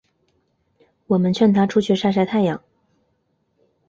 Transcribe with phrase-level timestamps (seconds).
[1.05, 2.59] 我们劝她出去晒晒太阳